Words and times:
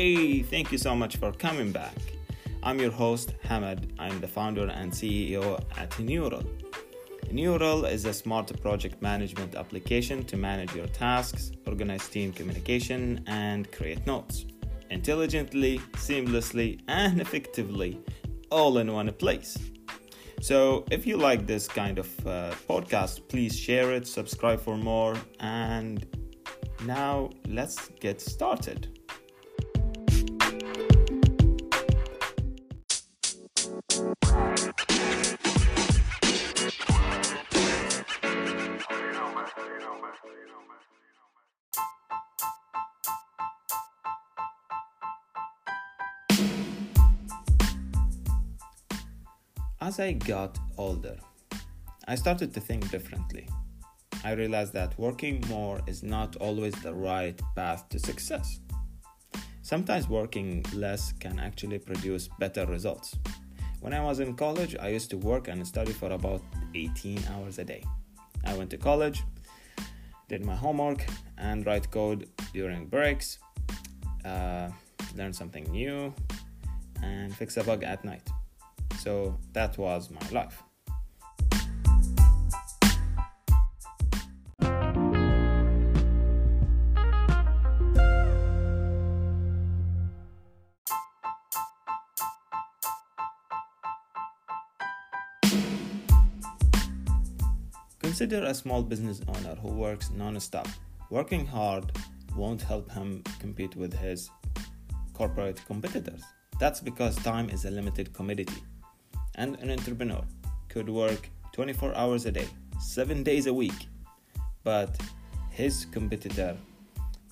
Hey, 0.00 0.40
thank 0.40 0.72
you 0.72 0.78
so 0.78 0.96
much 0.96 1.18
for 1.18 1.30
coming 1.30 1.72
back. 1.72 1.94
I'm 2.62 2.80
your 2.80 2.90
host, 2.90 3.34
Hamad. 3.44 3.90
I'm 3.98 4.18
the 4.22 4.26
founder 4.26 4.66
and 4.68 4.90
CEO 4.90 5.62
at 5.76 5.98
Nural. 5.98 6.42
Nural 7.30 7.84
is 7.84 8.06
a 8.06 8.14
smart 8.14 8.48
project 8.62 9.02
management 9.02 9.56
application 9.56 10.24
to 10.24 10.38
manage 10.38 10.74
your 10.74 10.86
tasks, 10.86 11.52
organize 11.66 12.08
team 12.08 12.32
communication, 12.32 13.22
and 13.26 13.70
create 13.72 14.06
notes 14.06 14.46
intelligently, 14.88 15.80
seamlessly, 15.96 16.80
and 16.88 17.20
effectively, 17.20 18.00
all 18.50 18.78
in 18.78 18.90
one 18.90 19.12
place. 19.12 19.58
So, 20.40 20.86
if 20.90 21.06
you 21.06 21.18
like 21.18 21.46
this 21.46 21.68
kind 21.68 21.98
of 21.98 22.26
uh, 22.26 22.52
podcast, 22.66 23.28
please 23.28 23.54
share 23.54 23.92
it, 23.92 24.06
subscribe 24.06 24.62
for 24.62 24.78
more, 24.78 25.14
and 25.40 26.06
now 26.86 27.28
let's 27.46 27.90
get 28.00 28.22
started. 28.22 28.99
As 49.90 49.98
I 49.98 50.12
got 50.12 50.56
older, 50.78 51.16
I 52.06 52.14
started 52.14 52.54
to 52.54 52.60
think 52.60 52.88
differently. 52.92 53.48
I 54.22 54.34
realized 54.34 54.72
that 54.74 54.96
working 54.96 55.42
more 55.48 55.80
is 55.88 56.04
not 56.04 56.36
always 56.36 56.74
the 56.74 56.94
right 56.94 57.36
path 57.56 57.88
to 57.88 57.98
success. 57.98 58.60
Sometimes 59.62 60.08
working 60.08 60.64
less 60.76 61.12
can 61.14 61.40
actually 61.40 61.80
produce 61.80 62.28
better 62.38 62.66
results. 62.66 63.18
When 63.80 63.92
I 63.92 64.00
was 64.00 64.20
in 64.20 64.36
college, 64.36 64.76
I 64.78 64.90
used 64.90 65.10
to 65.10 65.18
work 65.18 65.48
and 65.48 65.66
study 65.66 65.92
for 65.92 66.12
about 66.12 66.42
18 66.76 67.24
hours 67.32 67.58
a 67.58 67.64
day. 67.64 67.82
I 68.44 68.54
went 68.56 68.70
to 68.70 68.78
college, 68.78 69.24
did 70.28 70.44
my 70.44 70.54
homework, 70.54 71.04
and 71.36 71.66
write 71.66 71.90
code 71.90 72.28
during 72.52 72.86
breaks, 72.86 73.40
uh, 74.24 74.68
learn 75.16 75.32
something 75.32 75.64
new, 75.64 76.14
and 77.02 77.34
fix 77.34 77.56
a 77.56 77.64
bug 77.64 77.82
at 77.82 78.04
night. 78.04 78.29
So 79.00 79.38
that 79.54 79.78
was 79.78 80.10
my 80.10 80.28
life. 80.30 80.62
Consider 98.00 98.44
a 98.44 98.52
small 98.52 98.82
business 98.82 99.22
owner 99.26 99.54
who 99.54 99.68
works 99.68 100.10
non-stop. 100.10 100.68
Working 101.08 101.46
hard 101.46 101.90
won't 102.36 102.60
help 102.60 102.92
him 102.92 103.22
compete 103.38 103.76
with 103.76 103.94
his 103.94 104.28
corporate 105.14 105.64
competitors. 105.64 106.22
That's 106.58 106.80
because 106.80 107.16
time 107.16 107.48
is 107.48 107.64
a 107.64 107.70
limited 107.70 108.12
commodity 108.12 108.62
and 109.40 109.56
an 109.62 109.70
entrepreneur 109.70 110.22
could 110.68 110.88
work 110.88 111.30
24 111.52 111.94
hours 111.94 112.26
a 112.26 112.32
day, 112.32 112.48
7 112.78 113.22
days 113.22 113.46
a 113.46 113.54
week, 113.54 113.88
but 114.64 114.90
his 115.50 115.86
competitor 115.86 116.54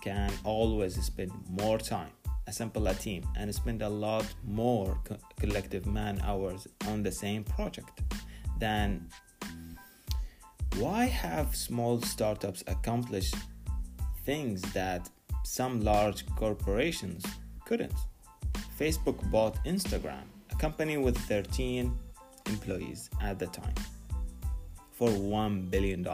can 0.00 0.32
always 0.42 0.94
spend 1.04 1.32
more 1.50 1.76
time, 1.76 2.10
assemble 2.46 2.86
a 2.86 2.94
team, 2.94 3.22
and 3.36 3.54
spend 3.54 3.82
a 3.82 3.88
lot 3.88 4.26
more 4.42 4.98
co- 5.04 5.18
collective 5.38 5.84
man 5.84 6.18
hours 6.24 6.66
on 6.86 7.02
the 7.02 7.12
same 7.12 7.44
project. 7.44 8.00
Then, 8.58 9.08
why 10.78 11.04
have 11.04 11.54
small 11.54 12.00
startups 12.00 12.64
accomplished 12.66 13.36
things 14.24 14.62
that 14.72 15.10
some 15.44 15.82
large 15.82 16.24
corporations 16.36 17.22
couldn't? 17.66 17.98
Facebook 18.78 19.18
bought 19.30 19.62
Instagram 19.64 20.26
company 20.58 20.96
with 20.96 21.16
13 21.16 21.96
employees 22.46 23.10
at 23.22 23.38
the 23.38 23.46
time 23.46 23.74
for 24.92 25.08
$1 25.08 25.70
billion. 25.70 26.04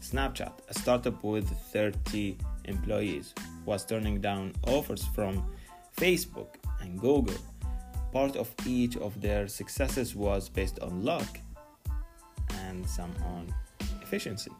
Snapchat, 0.00 0.52
a 0.68 0.74
startup 0.74 1.22
with 1.24 1.48
30 1.72 2.38
employees, 2.66 3.34
was 3.64 3.84
turning 3.84 4.20
down 4.20 4.52
offers 4.68 5.04
from 5.06 5.44
Facebook 5.96 6.54
and 6.80 7.00
Google. 7.00 7.34
Part 8.12 8.36
of 8.36 8.54
each 8.64 8.96
of 8.96 9.20
their 9.20 9.48
successes 9.48 10.14
was 10.14 10.48
based 10.48 10.78
on 10.78 11.04
luck 11.04 11.40
and 12.60 12.88
some 12.88 13.12
on 13.24 13.52
efficiency. 14.02 14.52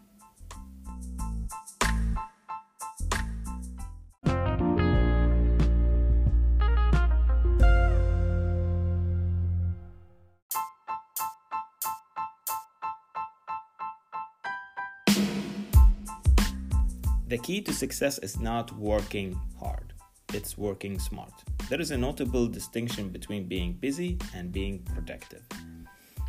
The 17.29 17.39
key 17.39 17.61
to 17.63 17.73
success 17.73 18.19
is 18.19 18.39
not 18.39 18.71
working 18.79 19.37
hard, 19.59 19.93
it's 20.33 20.57
working 20.57 20.97
smart. 21.01 21.33
There 21.69 21.81
is 21.81 21.91
a 21.91 21.99
notable 21.99 22.47
distinction 22.47 23.09
between 23.09 23.49
being 23.49 23.73
busy 23.73 24.17
and 24.33 24.53
being 24.53 24.79
productive. 24.95 25.43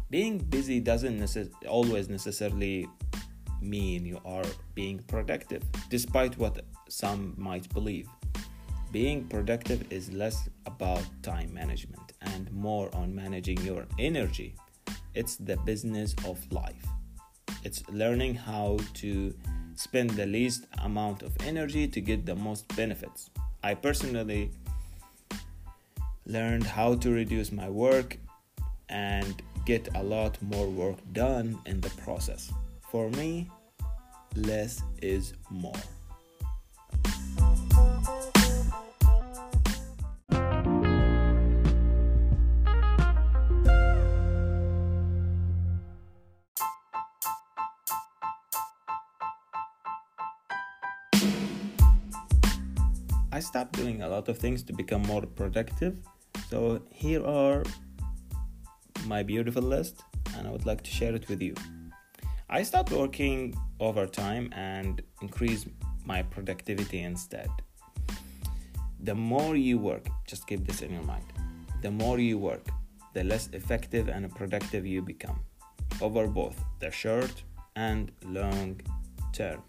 Being 0.09 0.39
busy 0.39 0.79
doesn't 0.79 1.19
necess- 1.19 1.53
always 1.67 2.09
necessarily 2.09 2.87
mean 3.61 4.07
you 4.07 4.19
are 4.25 4.45
being 4.73 4.97
productive, 5.07 5.61
despite 5.89 6.35
what 6.39 6.65
some 6.89 7.35
might 7.37 7.71
believe. 7.75 8.09
Being 8.91 9.27
productive 9.27 9.91
is 9.91 10.11
less 10.11 10.49
about 10.65 11.03
time 11.21 11.53
management 11.53 12.13
and 12.21 12.51
more 12.51 12.89
on 12.95 13.13
managing 13.13 13.61
your 13.61 13.85
energy. 13.99 14.55
It's 15.13 15.35
the 15.35 15.57
business 15.57 16.15
of 16.25 16.39
life. 16.51 16.85
It's 17.63 17.87
learning 17.89 18.33
how 18.33 18.79
to 18.95 19.35
spend 19.77 20.09
the 20.11 20.25
least 20.25 20.65
amount 20.79 21.21
of 21.21 21.35
energy 21.45 21.87
to 21.87 22.01
get 22.01 22.25
the 22.25 22.35
most 22.35 22.67
benefits. 22.75 23.29
I 23.63 23.75
personally 23.75 24.51
learned 26.25 26.63
how 26.63 26.95
to 26.95 27.11
reduce 27.11 27.51
my 27.51 27.69
work 27.69 28.17
and 28.89 29.41
get 29.65 29.87
a 29.95 30.03
lot 30.03 30.41
more 30.41 30.67
work 30.67 30.97
done 31.13 31.59
in 31.65 31.79
the 31.79 31.89
process. 31.91 32.51
For 32.91 33.09
me, 33.11 33.49
less 34.35 34.81
is 35.01 35.33
more. 35.49 35.81
I 53.37 53.39
stopped 53.39 53.73
doing 53.73 54.01
a 54.01 54.09
lot 54.09 54.29
of 54.29 54.39
things 54.39 54.63
to 54.63 54.73
become 54.73 55.03
more 55.03 55.21
productive. 55.21 55.99
So 56.49 56.81
here 56.89 57.23
are 57.23 57.61
my 59.05 59.21
beautiful 59.21 59.61
list, 59.61 60.01
and 60.35 60.47
I 60.47 60.49
would 60.49 60.65
like 60.65 60.81
to 60.81 60.89
share 60.89 61.13
it 61.13 61.29
with 61.29 61.39
you. 61.43 61.53
I 62.49 62.63
stopped 62.63 62.91
working 62.91 63.55
overtime 63.79 64.49
and 64.53 65.03
increased 65.21 65.67
my 66.03 66.23
productivity 66.23 67.03
instead. 67.03 67.51
The 69.01 69.13
more 69.13 69.55
you 69.55 69.77
work, 69.77 70.07
just 70.25 70.47
keep 70.47 70.65
this 70.65 70.81
in 70.81 70.91
your 70.91 71.03
mind. 71.03 71.27
The 71.83 71.91
more 71.91 72.17
you 72.17 72.39
work, 72.39 72.65
the 73.13 73.23
less 73.23 73.49
effective 73.53 74.09
and 74.09 74.33
productive 74.33 74.83
you 74.83 75.03
become 75.03 75.41
over 76.01 76.25
both 76.25 76.57
the 76.79 76.89
short 76.89 77.43
and 77.75 78.11
long 78.25 78.81
term. 79.31 79.61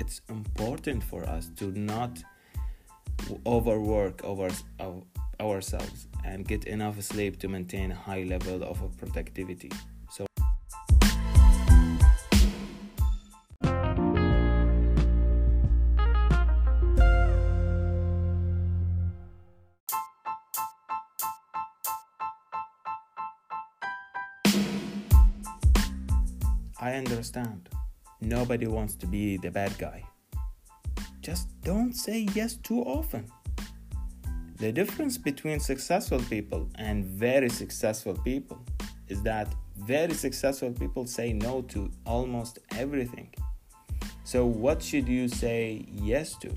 It's 0.00 0.20
important 0.28 1.04
for 1.04 1.22
us 1.24 1.48
to 1.58 1.66
not 1.78 2.24
overwork 3.46 4.24
over, 4.24 4.50
ourselves 5.40 6.06
and 6.24 6.46
get 6.46 6.64
enough 6.64 7.00
sleep 7.02 7.38
to 7.40 7.48
maintain 7.48 7.90
a 7.90 7.94
high 7.94 8.22
level 8.22 8.62
of 8.62 8.78
productivity. 8.98 9.70
So 10.10 10.26
I 26.80 26.94
understand. 26.94 27.68
Nobody 28.20 28.66
wants 28.66 28.94
to 28.96 29.06
be 29.06 29.36
the 29.36 29.50
bad 29.50 29.76
guy. 29.78 30.04
Just 31.20 31.51
don't 31.64 31.92
say 31.92 32.26
yes 32.34 32.56
too 32.56 32.80
often. 32.82 33.30
The 34.56 34.72
difference 34.72 35.18
between 35.18 35.60
successful 35.60 36.20
people 36.20 36.68
and 36.76 37.04
very 37.04 37.48
successful 37.48 38.14
people 38.14 38.58
is 39.08 39.22
that 39.22 39.52
very 39.76 40.14
successful 40.14 40.72
people 40.72 41.06
say 41.06 41.32
no 41.32 41.62
to 41.62 41.90
almost 42.04 42.58
everything. 42.72 43.32
So, 44.24 44.46
what 44.46 44.82
should 44.82 45.08
you 45.08 45.28
say 45.28 45.84
yes 45.88 46.36
to? 46.36 46.50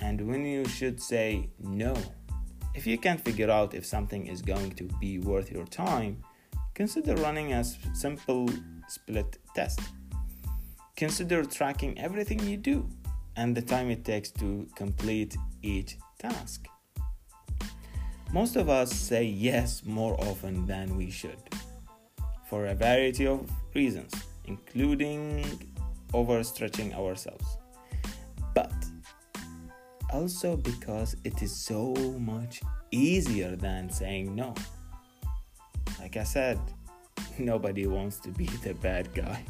And 0.00 0.28
when 0.28 0.44
you 0.44 0.64
should 0.64 1.00
say 1.00 1.48
no? 1.60 1.94
If 2.74 2.86
you 2.86 2.98
can't 2.98 3.20
figure 3.20 3.50
out 3.50 3.74
if 3.74 3.86
something 3.86 4.26
is 4.26 4.42
going 4.42 4.72
to 4.72 4.84
be 5.00 5.18
worth 5.18 5.50
your 5.50 5.66
time, 5.66 6.22
consider 6.74 7.14
running 7.16 7.52
a 7.52 7.64
simple 7.94 8.48
split 8.88 9.38
test. 9.54 9.80
Consider 10.96 11.44
tracking 11.44 11.98
everything 11.98 12.40
you 12.40 12.56
do 12.56 12.88
and 13.36 13.56
the 13.56 13.62
time 13.62 13.90
it 13.90 14.04
takes 14.04 14.30
to 14.32 14.66
complete 14.74 15.36
each 15.62 15.96
task. 16.18 16.66
Most 18.32 18.56
of 18.56 18.68
us 18.68 18.92
say 18.92 19.24
yes 19.24 19.84
more 19.84 20.20
often 20.20 20.66
than 20.66 20.96
we 20.96 21.10
should 21.10 21.38
for 22.48 22.66
a 22.66 22.74
variety 22.74 23.26
of 23.26 23.48
reasons, 23.74 24.12
including 24.46 25.44
overstretching 26.12 26.94
ourselves. 26.94 27.58
But 28.54 28.72
also 30.12 30.56
because 30.56 31.16
it 31.24 31.42
is 31.42 31.54
so 31.54 31.94
much 32.18 32.60
easier 32.90 33.56
than 33.56 33.90
saying 33.90 34.34
no. 34.34 34.54
Like 35.98 36.16
I 36.16 36.24
said, 36.24 36.58
nobody 37.38 37.86
wants 37.86 38.18
to 38.20 38.30
be 38.30 38.46
the 38.62 38.74
bad 38.74 39.12
guy. 39.14 39.44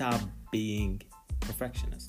Stop 0.00 0.22
being 0.50 1.02
perfectionist. 1.40 2.08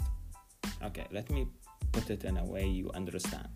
Okay, 0.82 1.06
let 1.12 1.30
me 1.30 1.46
put 1.92 2.10
it 2.10 2.24
in 2.24 2.38
a 2.38 2.46
way 2.46 2.66
you 2.66 2.90
understand. 2.94 3.50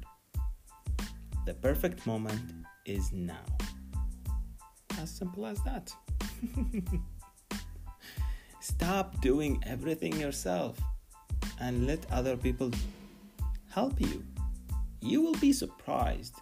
The 1.46 1.54
perfect 1.54 2.06
moment 2.06 2.42
is 2.86 3.14
now. 3.14 3.46
As 5.00 5.10
simple 5.10 5.46
as 5.46 5.58
that. 5.64 5.90
Stop 8.60 9.22
doing 9.22 9.64
everything 9.66 10.20
yourself 10.20 10.82
and 11.62 11.88
let 11.88 12.06
other 12.12 12.36
people 12.36 12.72
help 13.72 14.02
you. 14.02 14.22
You 15.00 15.22
will 15.22 15.40
be 15.40 15.54
surprised 15.54 16.36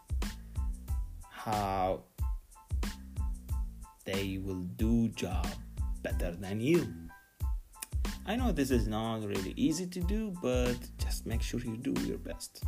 how 1.29 2.05
they 4.03 4.39
will 4.43 4.63
do 4.77 5.09
job 5.09 5.45
better 6.01 6.31
than 6.31 6.59
you. 6.59 7.02
I 8.25 8.37
know 8.37 8.53
this 8.53 8.71
is 8.71 8.87
not 8.87 9.25
really 9.25 9.53
easy 9.57 9.85
to 9.85 9.99
do, 9.99 10.33
but 10.41 10.77
just 10.97 11.25
make 11.25 11.41
sure 11.41 11.59
you 11.59 11.75
do 11.75 11.93
your 12.03 12.17
best. 12.17 12.63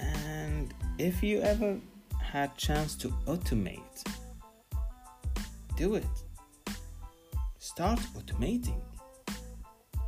And 0.00 0.74
if 0.98 1.22
you 1.22 1.40
ever 1.42 1.78
had 2.20 2.56
chance 2.56 2.96
to 2.96 3.08
automate, 3.26 4.04
do 5.76 5.94
it. 5.94 6.04
Start 7.58 8.00
automating 8.18 8.80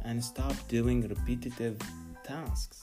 and 0.04 0.22
stop 0.22 0.56
doing 0.68 1.08
repetitive 1.08 1.78
tasks. 2.24 2.82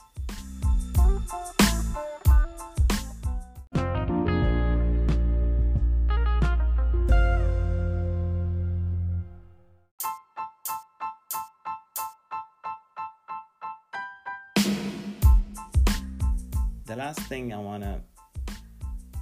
The 16.90 16.96
last 16.96 17.20
thing 17.20 17.52
I 17.52 17.56
want 17.56 17.84
to 17.84 18.00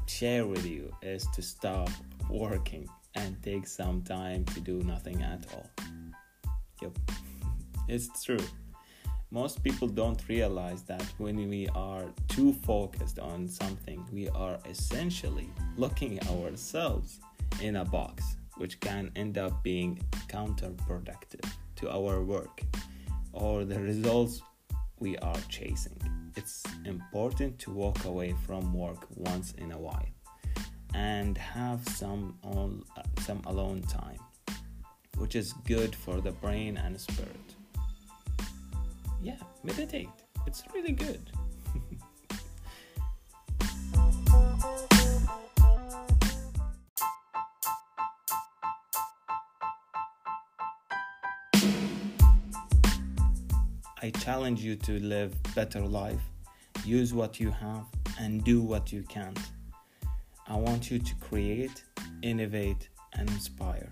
share 0.06 0.46
with 0.46 0.64
you 0.64 0.90
is 1.02 1.26
to 1.34 1.42
stop 1.42 1.90
working 2.30 2.88
and 3.14 3.36
take 3.42 3.66
some 3.66 4.00
time 4.00 4.46
to 4.54 4.60
do 4.60 4.82
nothing 4.84 5.22
at 5.22 5.44
all. 5.52 5.68
Yep, 6.80 6.98
it's 7.88 8.24
true. 8.24 8.46
Most 9.30 9.62
people 9.62 9.86
don't 9.86 10.26
realize 10.30 10.82
that 10.84 11.02
when 11.18 11.36
we 11.46 11.68
are 11.74 12.06
too 12.28 12.54
focused 12.54 13.18
on 13.18 13.46
something, 13.46 14.02
we 14.14 14.30
are 14.30 14.58
essentially 14.64 15.50
looking 15.76 16.18
ourselves 16.30 17.20
in 17.60 17.76
a 17.76 17.84
box, 17.84 18.36
which 18.56 18.80
can 18.80 19.10
end 19.14 19.36
up 19.36 19.62
being 19.62 20.00
counterproductive 20.28 21.46
to 21.76 21.90
our 21.90 22.22
work 22.22 22.62
or 23.34 23.66
the 23.66 23.78
results 23.78 24.40
we 25.00 25.18
are 25.18 25.40
chasing 25.50 26.17
it's 26.36 26.62
important 26.84 27.58
to 27.60 27.70
walk 27.70 28.04
away 28.04 28.34
from 28.46 28.72
work 28.72 29.06
once 29.14 29.52
in 29.58 29.72
a 29.72 29.78
while 29.78 30.06
and 30.94 31.36
have 31.36 31.86
some 31.88 32.38
on, 32.42 32.82
some 33.20 33.42
alone 33.46 33.82
time 33.82 34.18
which 35.16 35.34
is 35.34 35.52
good 35.66 35.94
for 35.94 36.20
the 36.20 36.30
brain 36.30 36.76
and 36.76 37.00
spirit. 37.00 37.54
Yeah 39.20 39.36
meditate. 39.64 40.08
It's 40.46 40.62
really 40.74 40.92
good 40.92 41.30
I 54.00 54.10
challenge 54.10 54.62
you 54.62 54.76
to 54.76 55.00
live 55.00 55.34
better 55.56 55.80
life. 55.80 56.20
Use 56.84 57.12
what 57.12 57.40
you 57.40 57.50
have 57.50 57.84
and 58.20 58.44
do 58.44 58.62
what 58.62 58.92
you 58.92 59.02
can't. 59.02 59.38
I 60.46 60.54
want 60.56 60.88
you 60.88 61.00
to 61.00 61.14
create, 61.16 61.82
innovate, 62.22 62.88
and 63.14 63.28
inspire. 63.28 63.90